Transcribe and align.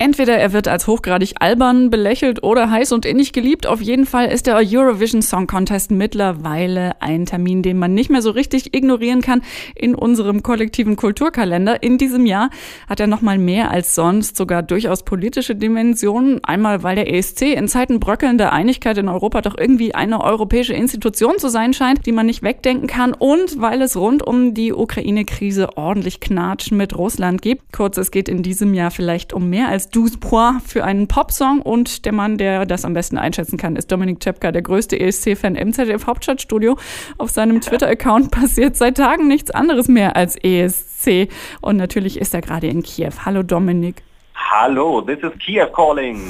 Entweder 0.00 0.38
er 0.38 0.52
wird 0.52 0.68
als 0.68 0.86
hochgradig 0.86 1.34
albern 1.40 1.90
belächelt 1.90 2.44
oder 2.44 2.70
heiß 2.70 2.92
und 2.92 3.04
innig 3.04 3.32
geliebt. 3.32 3.66
Auf 3.66 3.80
jeden 3.80 4.06
Fall 4.06 4.26
ist 4.26 4.46
der 4.46 4.54
Eurovision 4.54 5.22
Song 5.22 5.48
Contest 5.48 5.90
mittlerweile 5.90 7.02
ein 7.02 7.26
Termin, 7.26 7.64
den 7.64 7.80
man 7.80 7.94
nicht 7.94 8.08
mehr 8.08 8.22
so 8.22 8.30
richtig 8.30 8.74
ignorieren 8.74 9.22
kann 9.22 9.42
in 9.74 9.96
unserem 9.96 10.44
kollektiven 10.44 10.94
Kulturkalender. 10.94 11.82
In 11.82 11.98
diesem 11.98 12.26
Jahr 12.26 12.50
hat 12.88 13.00
er 13.00 13.08
nochmal 13.08 13.38
mehr 13.38 13.72
als 13.72 13.96
sonst 13.96 14.36
sogar 14.36 14.62
durchaus 14.62 15.02
politische 15.02 15.56
Dimensionen. 15.56 16.44
Einmal, 16.44 16.84
weil 16.84 16.94
der 16.94 17.12
ESC 17.12 17.42
in 17.56 17.66
Zeiten 17.66 17.98
bröckelnder 17.98 18.52
Einigkeit 18.52 18.98
in 18.98 19.08
Europa 19.08 19.40
doch 19.40 19.58
irgendwie 19.58 19.96
eine 19.96 20.22
europäische 20.22 20.74
Institution 20.74 21.38
zu 21.38 21.48
sein 21.48 21.72
scheint, 21.72 22.06
die 22.06 22.12
man 22.12 22.26
nicht 22.26 22.44
wegdenken 22.44 22.86
kann. 22.86 23.14
Und 23.14 23.60
weil 23.60 23.82
es 23.82 23.96
rund 23.96 24.24
um 24.24 24.54
die 24.54 24.72
Ukraine-Krise 24.72 25.76
ordentlich 25.76 26.20
Knatschen 26.20 26.76
mit 26.76 26.96
Russland 26.96 27.42
gibt. 27.42 27.72
Kurz, 27.72 27.96
es 27.98 28.12
geht 28.12 28.28
in 28.28 28.44
diesem 28.44 28.74
Jahr 28.74 28.92
vielleicht 28.92 29.32
um 29.32 29.50
mehr 29.50 29.66
als 29.66 29.87
12 29.90 30.20
Points 30.20 30.72
für 30.72 30.84
einen 30.84 31.08
Popsong 31.08 31.62
und 31.62 32.04
der 32.04 32.12
Mann, 32.12 32.38
der 32.38 32.66
das 32.66 32.84
am 32.84 32.94
besten 32.94 33.18
einschätzen 33.18 33.56
kann, 33.56 33.76
ist 33.76 33.90
Dominik 33.90 34.20
Czepka, 34.20 34.52
der 34.52 34.62
größte 34.62 34.98
ESC-Fan 34.98 35.54
im 35.54 35.72
ZDF 35.72 36.06
Hauptstadtstudio. 36.06 36.76
Auf 37.16 37.30
seinem 37.30 37.60
Twitter-Account 37.60 38.30
passiert 38.32 38.76
seit 38.76 38.96
Tagen 38.96 39.28
nichts 39.28 39.50
anderes 39.50 39.88
mehr 39.88 40.16
als 40.16 40.36
ESC 40.36 41.28
und 41.60 41.76
natürlich 41.76 42.20
ist 42.20 42.34
er 42.34 42.40
gerade 42.40 42.66
in 42.66 42.82
Kiew. 42.82 43.12
Hallo 43.24 43.42
Dominik. 43.42 44.02
Hallo, 44.50 45.02
this 45.02 45.18
is 45.18 45.38
Kiev 45.38 45.72
calling. 45.74 46.22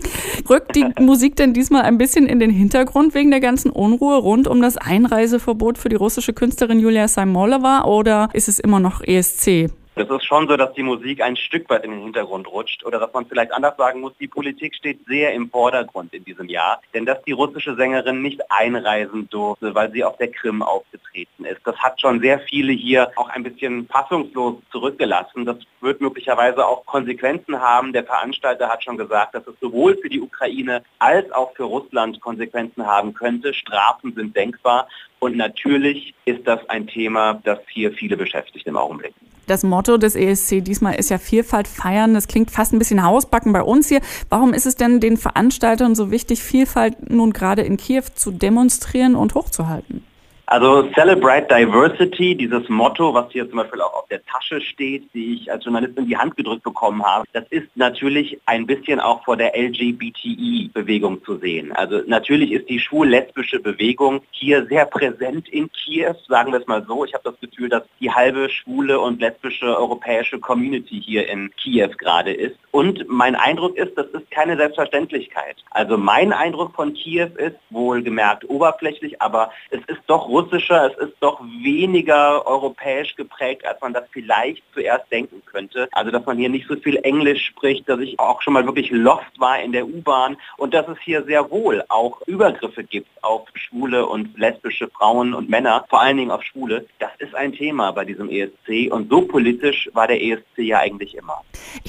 Rückt 0.50 0.76
die 0.76 0.86
Musik 1.00 1.36
denn 1.36 1.54
diesmal 1.54 1.82
ein 1.82 1.96
bisschen 1.96 2.26
in 2.26 2.38
den 2.38 2.50
Hintergrund 2.50 3.14
wegen 3.14 3.30
der 3.30 3.40
ganzen 3.40 3.70
Unruhe 3.70 4.18
rund 4.18 4.46
um 4.46 4.60
das 4.60 4.76
Einreiseverbot 4.76 5.78
für 5.78 5.88
die 5.88 5.96
russische 5.96 6.32
Künstlerin 6.32 6.80
Julia 6.80 7.08
Saimolova 7.08 7.84
oder 7.84 8.28
ist 8.34 8.48
es 8.48 8.58
immer 8.58 8.80
noch 8.80 9.00
ESC? 9.00 9.70
Es 9.94 10.08
ist 10.08 10.24
schon 10.24 10.48
so, 10.48 10.56
dass 10.56 10.72
die 10.72 10.82
Musik 10.82 11.20
ein 11.20 11.36
Stück 11.36 11.68
weit 11.68 11.84
in 11.84 11.90
den 11.90 12.00
Hintergrund 12.00 12.48
rutscht 12.48 12.82
oder 12.82 12.98
dass 12.98 13.12
man 13.12 13.26
vielleicht 13.26 13.52
anders 13.52 13.76
sagen 13.76 14.00
muss, 14.00 14.14
die 14.18 14.26
Politik 14.26 14.74
steht 14.74 15.04
sehr 15.06 15.34
im 15.34 15.50
Vordergrund 15.50 16.14
in 16.14 16.24
diesem 16.24 16.48
Jahr. 16.48 16.80
Denn 16.94 17.04
dass 17.04 17.22
die 17.24 17.32
russische 17.32 17.74
Sängerin 17.74 18.22
nicht 18.22 18.40
einreisen 18.50 19.28
durfte, 19.28 19.74
weil 19.74 19.92
sie 19.92 20.02
auf 20.02 20.16
der 20.16 20.30
Krim 20.30 20.62
aufgetreten 20.62 21.44
ist, 21.44 21.60
das 21.66 21.76
hat 21.76 22.00
schon 22.00 22.20
sehr 22.20 22.40
viele 22.40 22.72
hier 22.72 23.12
auch 23.16 23.28
ein 23.28 23.42
bisschen 23.42 23.86
fassungslos 23.86 24.62
zurückgelassen. 24.70 25.44
Das 25.44 25.58
wird 25.82 26.00
möglicherweise 26.00 26.66
auch 26.66 26.86
Konsequenzen 26.86 27.60
haben. 27.60 27.92
Der 27.92 28.04
Veranstalter 28.04 28.70
hat 28.70 28.82
schon 28.82 28.96
gesagt, 28.96 29.34
dass 29.34 29.46
es 29.46 29.60
sowohl 29.60 29.98
für 29.98 30.08
die 30.08 30.22
Ukraine 30.22 30.82
als 31.00 31.30
auch 31.32 31.54
für 31.54 31.64
Russland 31.64 32.18
Konsequenzen 32.22 32.86
haben 32.86 33.12
könnte. 33.12 33.52
Strafen 33.52 34.14
sind 34.14 34.34
denkbar. 34.34 34.88
Und 35.18 35.36
natürlich 35.36 36.14
ist 36.24 36.46
das 36.46 36.66
ein 36.70 36.86
Thema, 36.86 37.42
das 37.44 37.58
hier 37.68 37.92
viele 37.92 38.16
beschäftigt 38.16 38.66
im 38.66 38.78
Augenblick. 38.78 39.12
Das 39.46 39.62
Motto 39.64 39.96
des 39.96 40.14
ESC 40.14 40.62
diesmal 40.62 40.94
ist 40.94 41.10
ja 41.10 41.18
Vielfalt 41.18 41.66
feiern. 41.66 42.14
Das 42.14 42.28
klingt 42.28 42.50
fast 42.50 42.72
ein 42.72 42.78
bisschen 42.78 43.02
Hausbacken 43.02 43.52
bei 43.52 43.62
uns 43.62 43.88
hier. 43.88 44.00
Warum 44.28 44.54
ist 44.54 44.66
es 44.66 44.76
denn 44.76 45.00
den 45.00 45.16
Veranstaltern 45.16 45.94
so 45.94 46.10
wichtig, 46.10 46.42
Vielfalt 46.42 47.10
nun 47.10 47.32
gerade 47.32 47.62
in 47.62 47.76
Kiew 47.76 48.04
zu 48.14 48.30
demonstrieren 48.30 49.14
und 49.14 49.34
hochzuhalten? 49.34 50.04
Also 50.46 50.90
Celebrate 50.94 51.46
Diversity, 51.46 52.34
dieses 52.36 52.68
Motto, 52.68 53.14
was 53.14 53.30
hier 53.32 53.48
zum 53.48 53.58
Beispiel 53.58 53.80
auch 53.80 53.94
auf 53.94 54.08
der 54.08 54.24
Tasche 54.26 54.60
steht, 54.60 55.08
die 55.14 55.34
ich 55.34 55.50
als 55.50 55.64
Journalist 55.64 55.96
in 55.96 56.06
die 56.06 56.16
Hand 56.16 56.36
gedrückt 56.36 56.64
bekommen 56.64 57.02
habe, 57.02 57.24
das 57.32 57.44
ist 57.50 57.68
natürlich 57.74 58.38
ein 58.46 58.66
bisschen 58.66 59.00
auch 59.00 59.24
vor 59.24 59.36
der 59.36 59.56
LGBTI-Bewegung 59.56 61.24
zu 61.24 61.38
sehen. 61.38 61.72
Also 61.72 62.02
natürlich 62.06 62.52
ist 62.52 62.68
die 62.68 62.80
schwul-lesbische 62.80 63.60
Bewegung 63.60 64.20
hier 64.30 64.66
sehr 64.66 64.84
präsent 64.84 65.48
in 65.48 65.70
Kiew, 65.72 66.14
sagen 66.28 66.52
wir 66.52 66.60
es 66.60 66.66
mal 66.66 66.84
so. 66.86 67.04
Ich 67.04 67.14
habe 67.14 67.24
das 67.24 67.40
Gefühl, 67.40 67.68
dass 67.68 67.84
die 68.00 68.10
halbe 68.10 68.50
schwule 68.50 69.00
und 69.00 69.20
lesbische 69.20 69.78
europäische 69.78 70.38
Community 70.38 71.00
hier 71.00 71.28
in 71.28 71.50
Kiew 71.56 71.90
gerade 71.96 72.32
ist. 72.32 72.56
Und 72.72 73.06
mein 73.08 73.36
Eindruck 73.36 73.76
ist, 73.76 73.96
das 73.96 74.06
ist 74.08 74.30
keine 74.30 74.56
Selbstverständlichkeit. 74.56 75.56
Also 75.70 75.96
mein 75.96 76.32
Eindruck 76.32 76.74
von 76.74 76.94
Kiew 76.94 77.28
ist 77.36 77.56
wohlgemerkt 77.70 78.48
oberflächlich, 78.48 79.20
aber 79.22 79.50
es 79.70 79.80
ist 79.86 80.00
doch 80.06 80.28
russischer, 80.32 80.90
es 80.90 81.08
ist 81.08 81.16
doch 81.20 81.40
weniger 81.62 82.46
europäisch 82.46 83.14
geprägt, 83.16 83.66
als 83.66 83.80
man 83.80 83.92
das 83.92 84.04
vielleicht 84.10 84.62
zuerst 84.72 85.10
denken 85.12 85.42
könnte. 85.44 85.88
Also 85.92 86.10
dass 86.10 86.24
man 86.24 86.38
hier 86.38 86.48
nicht 86.48 86.66
so 86.66 86.76
viel 86.76 86.96
Englisch 87.02 87.44
spricht, 87.46 87.88
dass 87.88 88.00
ich 88.00 88.18
auch 88.18 88.40
schon 88.40 88.54
mal 88.54 88.64
wirklich 88.64 88.90
lost 88.90 89.38
war 89.38 89.62
in 89.62 89.72
der 89.72 89.86
U-Bahn 89.86 90.36
und 90.56 90.72
dass 90.72 90.88
es 90.88 90.98
hier 91.04 91.22
sehr 91.24 91.50
wohl 91.50 91.84
auch 91.88 92.22
Übergriffe 92.26 92.82
gibt 92.82 93.08
auf 93.22 93.46
schwule 93.54 94.06
und 94.06 94.38
lesbische 94.38 94.88
Frauen 94.88 95.34
und 95.34 95.50
Männer, 95.50 95.84
vor 95.90 96.00
allen 96.00 96.16
Dingen 96.16 96.30
auf 96.30 96.42
Schwule. 96.42 96.86
Das 96.98 97.10
ist 97.18 97.34
ein 97.34 97.52
Thema 97.52 97.92
bei 97.92 98.04
diesem 98.04 98.30
ESC 98.30 98.90
und 98.90 99.10
so 99.10 99.22
politisch 99.22 99.90
war 99.92 100.06
der 100.06 100.22
ESC 100.22 100.58
ja 100.58 100.78
eigentlich 100.78 101.14
immer. 101.14 101.42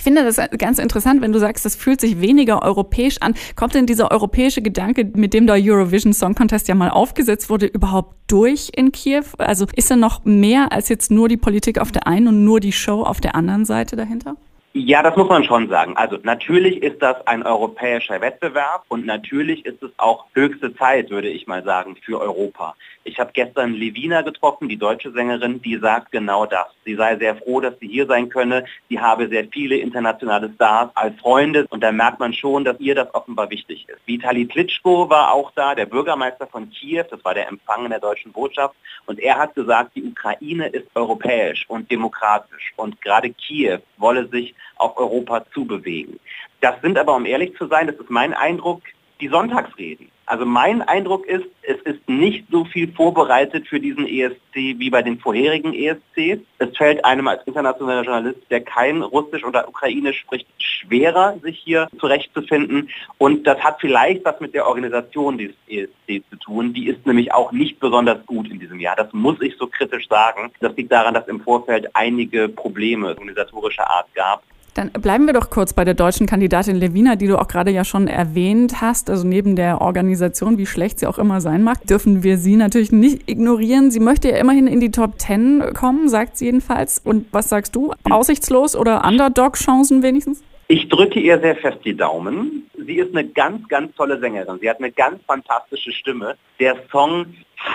Ich 0.04 0.06
finde 0.06 0.26
das 0.26 0.38
ganz 0.58 0.80
interessant, 0.80 1.22
wenn 1.22 1.32
du 1.32 1.40
sagst, 1.40 1.64
das 1.64 1.78
fühlt 1.78 2.02
sich 2.02 2.20
weniger 2.20 2.62
europäisch 2.62 3.22
an. 3.22 3.36
Kommt 3.56 3.74
denn 3.74 3.86
dieser 3.86 4.12
europäische 4.12 4.62
Gedanke, 4.62 5.10
mit 5.16 5.34
dem 5.34 5.48
der 5.48 5.56
Eurovision 5.58 6.12
Song 6.12 6.36
Contest 6.36 6.68
ja 6.68 6.76
mal 6.76 6.90
aufgesetzt 6.90 7.50
wurde, 7.50 7.68
überhaupt 7.68 8.14
durch 8.28 8.70
in 8.76 8.92
Kiew? 8.92 9.24
Also 9.38 9.66
ist 9.74 9.90
da 9.90 9.96
noch 9.96 10.26
mehr 10.26 10.74
als 10.74 10.90
jetzt 10.90 11.10
nur 11.10 11.30
die 11.30 11.38
Politik 11.38 11.80
auf 11.80 11.94
der 11.94 12.06
einen 12.06 12.28
und 12.28 12.44
nur 12.44 12.60
die 12.60 12.74
Show 12.74 13.02
auf 13.04 13.22
der 13.22 13.34
anderen 13.34 13.64
Seite 13.64 13.96
dahinter? 13.96 14.36
Ja, 14.76 15.04
das 15.04 15.16
muss 15.16 15.30
man 15.30 15.44
schon 15.44 15.70
sagen. 15.70 15.96
Also 15.98 16.18
natürlich 16.24 16.82
ist 16.82 17.00
das 17.00 17.28
ein 17.28 17.44
europäischer 17.44 18.20
Wettbewerb 18.22 18.86
und 18.88 19.06
natürlich 19.06 19.68
ist 19.68 19.84
es 19.84 19.92
auch 19.98 20.26
höchste 20.34 20.76
Zeit, 20.76 21.12
würde 21.12 21.30
ich 21.30 21.46
mal 21.46 21.64
sagen, 21.64 21.96
für 21.96 22.20
Europa. 22.20 22.74
Ich 23.04 23.20
habe 23.20 23.30
gestern 23.34 23.74
Levina 23.74 24.24
getroffen, 24.24 24.68
die 24.70 24.78
deutsche 24.78 25.12
Sängerin, 25.12 25.62
die 25.62 25.78
sagt 25.78 26.12
genau 26.12 26.48
das. 26.48 26.66
Sie 26.86 26.96
sei 26.96 27.18
sehr 27.18 27.36
froh, 27.36 27.60
dass 27.60 27.78
sie 27.80 27.88
hier 27.88 28.08
sein 28.08 28.30
könne. 28.30 28.66
Sie 28.90 29.00
habe 29.00 29.28
sehr 29.28 29.46
viele 29.46 29.78
internationale 29.78 30.52
Stars 30.56 30.90
als 30.96 31.20
Freunde 31.20 31.68
und 31.70 31.84
da 31.84 31.92
merkt 31.92 32.20
man 32.20 32.34
schon, 32.34 32.66
dass 32.66 32.80
ihr 32.80 32.96
das 32.96 33.14
offenbar 33.14 33.52
wichtig 33.52 33.88
ist. 33.88 34.00
Vitali 34.08 34.48
Klitschko 34.48 35.08
war 35.08 35.34
auch 35.34 35.52
da, 35.52 35.76
der 35.76 35.86
Bürgermeister 35.86 36.48
von 36.48 36.72
Kiew, 36.72 37.04
das 37.12 37.24
war 37.24 37.36
der 37.36 37.48
Empfang 37.48 37.84
in 37.84 37.92
der 37.92 38.00
deutschen 38.00 38.32
Botschaft 38.32 38.74
und 39.06 39.20
er 39.20 39.38
hat 39.38 39.54
gesagt, 39.54 39.96
die 39.96 40.04
Ukraine 40.04 40.66
ist 40.70 40.88
europäisch 40.96 41.66
und 41.68 41.92
demokratisch 41.92 42.74
und 42.76 43.00
gerade 43.02 43.30
Kiew 43.30 43.78
wolle 43.98 44.28
sich 44.30 44.56
auf 44.78 44.98
Europa 44.98 45.46
zubewegen. 45.54 46.20
Das 46.62 46.80
sind 46.82 46.98
aber, 46.98 47.16
um 47.16 47.26
ehrlich 47.26 47.56
zu 47.58 47.68
sein, 47.68 47.88
das 47.88 47.98
ist 47.98 48.10
mein 48.10 48.34
Eindruck, 48.34 48.82
die 49.20 49.28
Sonntagsreden. 49.28 50.10
Also 50.26 50.46
mein 50.46 50.82
Eindruck 50.82 51.26
ist, 51.26 51.46
es 51.64 51.82
ist 51.82 52.08
nicht 52.08 52.46
so 52.50 52.64
viel 52.64 52.92
vorbereitet 52.94 53.68
für 53.68 53.80
diesen 53.80 54.08
ESC 54.08 54.54
wie 54.54 54.90
bei 54.90 55.02
den 55.02 55.20
vorherigen 55.20 55.74
ESCs. 55.74 56.42
Es 56.60 56.78
fällt 56.78 57.04
einem 57.04 57.28
als 57.28 57.46
internationaler 57.46 58.04
Journalist, 58.04 58.40
der 58.50 58.62
kein 58.62 59.02
Russisch 59.02 59.44
oder 59.44 59.68
Ukrainisch 59.68 60.20
spricht, 60.22 60.48
schwerer, 60.58 61.38
sich 61.42 61.60
hier 61.60 61.90
zurechtzufinden. 62.00 62.90
Und 63.18 63.46
das 63.46 63.60
hat 63.60 63.82
vielleicht 63.82 64.24
was 64.24 64.40
mit 64.40 64.54
der 64.54 64.66
Organisation 64.66 65.38
des 65.38 65.52
ESC 65.68 66.24
zu 66.30 66.38
tun. 66.38 66.74
Die 66.74 66.88
ist 66.88 67.06
nämlich 67.06 67.34
auch 67.34 67.52
nicht 67.52 67.80
besonders 67.82 68.26
gut 68.26 68.50
in 68.50 68.60
diesem 68.60 68.80
Jahr. 68.80 68.96
Das 68.96 69.12
muss 69.12 69.42
ich 69.42 69.58
so 69.58 69.68
kritisch 69.68 70.08
sagen. 70.08 70.52
Das 70.62 70.76
liegt 70.78 70.92
daran, 70.92 71.14
dass 71.14 71.28
im 71.28 71.42
Vorfeld 71.42 71.94
einige 71.96 72.48
Probleme 72.48 73.10
organisatorischer 73.10 73.90
Art 73.90 74.08
gab. 74.16 74.44
Dann 74.74 74.92
bleiben 74.92 75.28
wir 75.28 75.34
doch 75.34 75.50
kurz 75.52 75.74
bei 75.74 75.84
der 75.84 75.94
deutschen 75.94 76.26
Kandidatin 76.26 76.76
Levina, 76.76 77.16
die 77.16 77.28
du 77.28 77.40
auch 77.40 77.48
gerade 77.48 77.70
ja 77.70 77.86
schon 77.86 78.08
erwähnt 78.08 78.82
hast. 78.82 79.10
Also 79.10 79.28
neben 79.28 79.56
der 79.56 79.82
Organisation, 79.82 80.58
wie 80.58 80.66
schlecht 80.66 81.00
sie 81.00 81.08
auch 81.08 81.20
immer 81.20 81.42
sein 81.42 81.64
mag, 81.64 81.86
dürfen 81.86 82.24
wir 82.24 82.38
sie 82.38 82.56
natürlich 82.56 82.92
nicht 82.92 83.30
ignorieren. 83.30 83.92
Sie 83.92 84.00
möchte 84.00 84.30
ja 84.30 84.38
immerhin 84.38 84.66
in 84.66 84.80
die 84.80 84.90
Top 84.90 85.20
Ten 85.20 85.64
kommen, 85.76 86.10
sagt 86.10 86.38
sie 86.38 86.46
jedenfalls. 86.46 87.00
Und 87.04 87.28
was 87.32 87.50
sagst 87.50 87.76
du? 87.76 87.94
Aussichtslos 88.10 88.76
oder 88.76 89.06
Underdog-Chancen 89.06 90.02
wenigstens? 90.02 90.44
Ich 90.70 90.90
drücke 90.90 91.20
ihr 91.20 91.40
sehr 91.40 91.56
fest 91.58 91.80
die 91.86 91.96
Daumen. 91.96 92.68
Sie 92.76 92.96
ist 92.96 93.16
eine 93.16 93.28
ganz, 93.28 93.68
ganz 93.68 93.94
tolle 93.96 94.20
Sängerin. 94.20 94.58
Sie 94.60 94.70
hat 94.70 94.80
eine 94.80 94.92
ganz 94.92 95.22
fantastische 95.28 95.92
Stimme. 95.92 96.36
Der 96.60 96.78
Song 96.92 97.28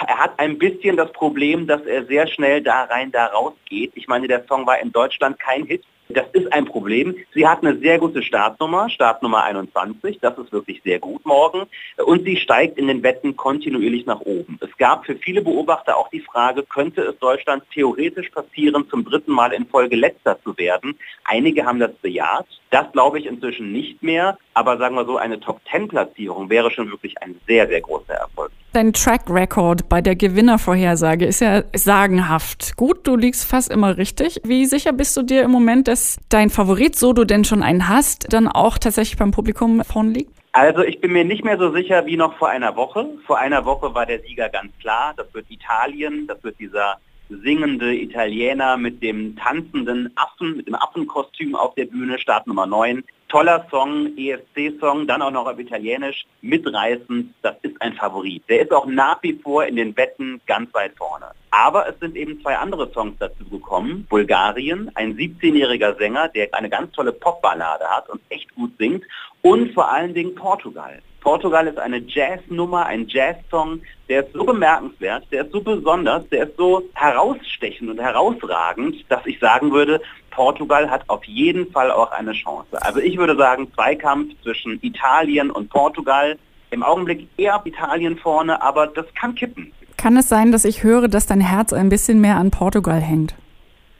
er 0.06 0.18
hat 0.18 0.38
ein 0.38 0.58
bisschen 0.58 0.96
das 0.96 1.10
Problem, 1.12 1.66
dass 1.66 1.82
er 1.82 2.04
sehr 2.04 2.26
schnell 2.26 2.62
da 2.62 2.84
rein, 2.84 3.10
da 3.10 3.26
raus 3.26 3.54
geht. 3.68 3.92
Ich 3.94 4.06
meine, 4.06 4.28
der 4.28 4.44
Song 4.46 4.66
war 4.66 4.78
in 4.80 4.92
Deutschland 4.92 5.38
kein 5.38 5.64
Hit. 5.64 5.82
Das 6.10 6.24
ist 6.32 6.50
ein 6.54 6.64
Problem. 6.64 7.14
Sie 7.34 7.46
hat 7.46 7.62
eine 7.62 7.76
sehr 7.78 7.98
gute 7.98 8.22
Startnummer, 8.22 8.88
Startnummer 8.88 9.44
21, 9.44 10.18
das 10.20 10.38
ist 10.38 10.52
wirklich 10.52 10.80
sehr 10.82 10.98
gut 10.98 11.24
morgen. 11.26 11.66
Und 11.98 12.24
sie 12.24 12.38
steigt 12.38 12.78
in 12.78 12.88
den 12.88 13.02
Wetten 13.02 13.36
kontinuierlich 13.36 14.06
nach 14.06 14.20
oben. 14.20 14.58
Es 14.62 14.74
gab 14.78 15.04
für 15.04 15.16
viele 15.16 15.42
Beobachter 15.42 15.98
auch 15.98 16.08
die 16.08 16.20
Frage, 16.20 16.62
könnte 16.62 17.02
es 17.02 17.18
Deutschland 17.18 17.62
theoretisch 17.74 18.30
passieren, 18.30 18.86
zum 18.88 19.04
dritten 19.04 19.32
Mal 19.32 19.52
in 19.52 19.66
Folge 19.66 19.96
letzter 19.96 20.40
zu 20.42 20.56
werden? 20.56 20.98
Einige 21.24 21.66
haben 21.66 21.78
das 21.78 21.92
bejaht. 21.92 22.46
Das 22.70 22.90
glaube 22.92 23.18
ich 23.18 23.26
inzwischen 23.26 23.72
nicht 23.72 24.02
mehr. 24.02 24.38
Aber 24.58 24.76
sagen 24.76 24.96
wir 24.96 25.04
so, 25.04 25.18
eine 25.18 25.38
Top-10-Platzierung 25.38 26.50
wäre 26.50 26.72
schon 26.72 26.90
wirklich 26.90 27.14
ein 27.22 27.40
sehr, 27.46 27.68
sehr 27.68 27.80
großer 27.80 28.14
Erfolg. 28.14 28.50
Dein 28.72 28.92
Track 28.92 29.22
Record 29.30 29.88
bei 29.88 30.00
der 30.00 30.16
Gewinnervorhersage 30.16 31.26
ist 31.26 31.38
ja 31.38 31.62
sagenhaft. 31.76 32.76
Gut, 32.76 33.06
du 33.06 33.14
liegst 33.14 33.44
fast 33.44 33.70
immer 33.70 33.96
richtig. 33.98 34.40
Wie 34.42 34.66
sicher 34.66 34.92
bist 34.92 35.16
du 35.16 35.22
dir 35.22 35.44
im 35.44 35.52
Moment, 35.52 35.86
dass 35.86 36.18
dein 36.28 36.50
Favorit, 36.50 36.96
so 36.96 37.12
du 37.12 37.24
denn 37.24 37.44
schon 37.44 37.62
einen 37.62 37.88
hast, 37.88 38.32
dann 38.32 38.48
auch 38.48 38.78
tatsächlich 38.78 39.16
beim 39.16 39.30
Publikum 39.30 39.80
vorn 39.84 40.12
liegt? 40.12 40.32
Also 40.50 40.82
ich 40.82 41.00
bin 41.00 41.12
mir 41.12 41.24
nicht 41.24 41.44
mehr 41.44 41.56
so 41.56 41.70
sicher 41.70 42.04
wie 42.06 42.16
noch 42.16 42.36
vor 42.36 42.48
einer 42.48 42.74
Woche. 42.74 43.06
Vor 43.28 43.38
einer 43.38 43.64
Woche 43.64 43.94
war 43.94 44.06
der 44.06 44.18
Sieger 44.22 44.48
ganz 44.48 44.72
klar. 44.80 45.14
Das 45.16 45.32
wird 45.34 45.48
Italien, 45.50 46.26
das 46.26 46.42
wird 46.42 46.58
dieser 46.58 46.96
singende 47.28 47.94
Italiener 47.94 48.76
mit 48.76 49.02
dem 49.02 49.36
tanzenden 49.36 50.10
Affen, 50.16 50.56
mit 50.56 50.66
dem 50.66 50.74
Affenkostüm 50.74 51.54
auf 51.54 51.74
der 51.74 51.86
Bühne, 51.86 52.18
Start 52.18 52.46
Nummer 52.46 52.66
9. 52.66 53.04
Toller 53.28 53.66
Song, 53.70 54.16
ESC-Song, 54.16 55.06
dann 55.06 55.20
auch 55.20 55.30
noch 55.30 55.46
auf 55.46 55.58
Italienisch, 55.58 56.24
mitreißend, 56.40 57.34
das 57.42 57.56
ist 57.60 57.80
ein 57.82 57.92
Favorit. 57.92 58.42
Der 58.48 58.62
ist 58.62 58.72
auch 58.72 58.86
nach 58.86 59.22
wie 59.22 59.34
vor 59.34 59.66
in 59.66 59.76
den 59.76 59.94
Wetten 59.98 60.40
ganz 60.46 60.72
weit 60.72 60.96
vorne. 60.96 61.26
Aber 61.50 61.86
es 61.86 61.98
sind 62.00 62.16
eben 62.16 62.40
zwei 62.40 62.56
andere 62.56 62.90
Songs 62.92 63.16
dazu 63.18 63.44
gekommen. 63.44 64.06
Bulgarien, 64.08 64.90
ein 64.94 65.14
17-jähriger 65.16 65.98
Sänger, 65.98 66.28
der 66.28 66.48
eine 66.52 66.70
ganz 66.70 66.92
tolle 66.92 67.12
Popballade 67.12 67.84
hat 67.84 68.08
und 68.08 68.22
echt 68.30 68.54
gut 68.54 68.72
singt. 68.78 69.04
Und 69.42 69.74
vor 69.74 69.90
allen 69.90 70.14
Dingen 70.14 70.34
Portugal. 70.34 71.02
Portugal 71.28 71.66
ist 71.66 71.78
eine 71.78 71.98
Jazznummer, 71.98 72.86
ein 72.86 73.06
Jazzsong, 73.06 73.82
der 74.08 74.24
ist 74.24 74.32
so 74.32 74.44
bemerkenswert, 74.44 75.26
der 75.30 75.44
ist 75.44 75.52
so 75.52 75.60
besonders, 75.60 76.26
der 76.30 76.48
ist 76.48 76.56
so 76.56 76.82
herausstechend 76.94 77.90
und 77.90 78.00
herausragend, 78.00 79.04
dass 79.10 79.26
ich 79.26 79.38
sagen 79.38 79.70
würde, 79.70 80.00
Portugal 80.30 80.88
hat 80.88 81.02
auf 81.06 81.22
jeden 81.24 81.70
Fall 81.70 81.90
auch 81.90 82.12
eine 82.12 82.32
Chance. 82.32 82.80
Also 82.80 83.00
ich 83.00 83.18
würde 83.18 83.36
sagen, 83.36 83.70
Zweikampf 83.74 84.40
zwischen 84.42 84.78
Italien 84.80 85.50
und 85.50 85.68
Portugal. 85.68 86.38
Im 86.70 86.82
Augenblick 86.82 87.28
eher 87.36 87.60
Italien 87.62 88.16
vorne, 88.16 88.62
aber 88.62 88.86
das 88.86 89.04
kann 89.14 89.34
kippen. 89.34 89.74
Kann 89.98 90.16
es 90.16 90.30
sein, 90.30 90.50
dass 90.50 90.64
ich 90.64 90.82
höre, 90.82 91.08
dass 91.08 91.26
dein 91.26 91.42
Herz 91.42 91.74
ein 91.74 91.90
bisschen 91.90 92.22
mehr 92.22 92.38
an 92.38 92.50
Portugal 92.50 93.02
hängt? 93.02 93.34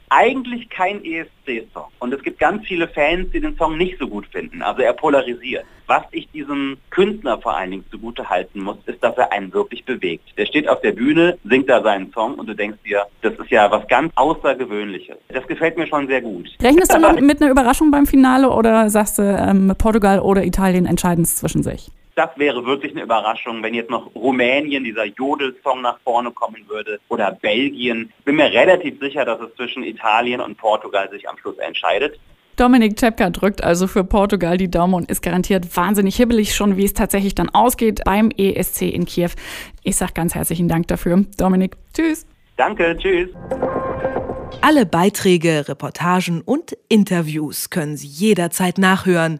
Eigentlich 0.09 0.69
kein 0.69 1.03
ESC-Song. 1.03 1.85
Und 1.99 2.13
es 2.13 2.21
gibt 2.23 2.39
ganz 2.39 2.65
viele 2.65 2.87
Fans, 2.87 3.31
die 3.31 3.39
den 3.39 3.55
Song 3.57 3.77
nicht 3.77 3.97
so 3.99 4.07
gut 4.07 4.27
finden. 4.27 4.61
Also 4.61 4.81
er 4.81 4.93
polarisiert. 4.93 5.65
Was 5.87 6.03
ich 6.11 6.29
diesem 6.31 6.77
Künstler 6.91 7.39
vor 7.39 7.57
allen 7.57 7.71
Dingen 7.71 7.85
zugute 7.89 8.29
halten 8.29 8.61
muss, 8.61 8.77
ist, 8.85 9.03
dass 9.03 9.17
er 9.17 9.31
einen 9.31 9.51
wirklich 9.53 9.83
bewegt. 9.85 10.37
Der 10.37 10.45
steht 10.45 10.67
auf 10.69 10.81
der 10.81 10.91
Bühne, 10.91 11.37
singt 11.43 11.67
da 11.67 11.81
seinen 11.81 12.11
Song 12.13 12.35
und 12.35 12.47
du 12.47 12.53
denkst 12.53 12.77
dir, 12.85 13.05
das 13.21 13.33
ist 13.33 13.49
ja 13.49 13.71
was 13.71 13.87
ganz 13.87 14.11
Außergewöhnliches. 14.15 15.17
Das 15.29 15.47
gefällt 15.47 15.77
mir 15.77 15.87
schon 15.87 16.07
sehr 16.07 16.21
gut. 16.21 16.47
Rechnest 16.61 16.93
du 16.93 16.99
noch 16.99 17.19
mit 17.19 17.41
einer 17.41 17.49
Überraschung 17.49 17.89
beim 17.89 18.05
Finale 18.05 18.49
oder 18.49 18.89
sagst 18.89 19.17
du, 19.17 19.23
ähm, 19.23 19.73
Portugal 19.77 20.19
oder 20.19 20.43
Italien 20.43 20.85
entscheiden 20.85 21.23
es 21.23 21.37
zwischen 21.37 21.63
sich? 21.63 21.89
Das 22.19 22.29
wäre 22.35 22.65
wirklich 22.65 22.91
eine 22.91 23.03
Überraschung, 23.03 23.63
wenn 23.63 23.73
jetzt 23.73 23.89
noch 23.89 24.13
Rumänien, 24.13 24.83
dieser 24.83 25.05
Jodelsong 25.05 25.81
nach 25.81 25.99
vorne 26.03 26.31
kommen 26.31 26.65
würde 26.67 26.99
oder 27.07 27.31
Belgien. 27.31 28.11
Bin 28.25 28.35
mir 28.35 28.51
relativ 28.51 28.99
sicher, 28.99 29.23
dass 29.23 29.39
es 29.39 29.55
zwischen 29.55 29.83
Italien 29.83 30.41
und 30.41 30.57
Portugal 30.57 31.09
sich 31.09 31.29
am 31.29 31.37
Schluss 31.37 31.57
entscheidet. 31.59 32.19
Dominik 32.57 32.97
Czepka 32.97 33.29
drückt 33.29 33.63
also 33.63 33.87
für 33.87 34.03
Portugal 34.03 34.57
die 34.57 34.69
Daumen 34.69 34.95
und 34.95 35.09
ist 35.09 35.21
garantiert 35.21 35.77
wahnsinnig 35.77 36.17
hibbelig 36.17 36.53
schon, 36.53 36.75
wie 36.75 36.83
es 36.83 36.93
tatsächlich 36.93 37.35
dann 37.35 37.47
ausgeht 37.51 38.01
beim 38.03 38.31
ESC 38.35 38.81
in 38.81 39.05
Kiew. 39.05 39.29
Ich 39.83 39.95
sage 39.95 40.11
ganz 40.13 40.35
herzlichen 40.35 40.67
Dank 40.67 40.89
dafür. 40.89 41.23
Dominik, 41.37 41.77
tschüss. 41.93 42.27
Danke, 42.57 42.97
tschüss. 42.97 43.29
Alle 44.59 44.85
Beiträge, 44.85 45.69
Reportagen 45.69 46.41
und 46.41 46.75
Interviews 46.89 47.69
können 47.69 47.95
Sie 47.95 48.07
jederzeit 48.07 48.77
nachhören 48.77 49.39